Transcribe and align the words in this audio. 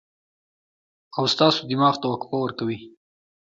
او 1.17 1.23
ستاسو 1.33 1.59
دماغ 1.69 1.95
ته 2.01 2.05
وقفه 2.09 2.37
ورکوي 2.39 2.79